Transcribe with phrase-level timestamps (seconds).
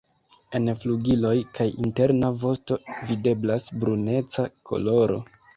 [0.59, 2.79] En flugiloj kaj interna vosto
[3.11, 5.25] videblas bruneca koloro.